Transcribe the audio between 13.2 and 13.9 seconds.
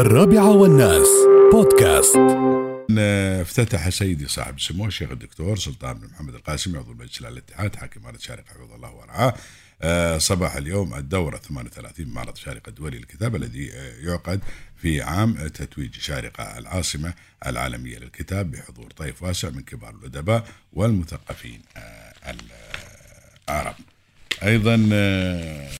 الذي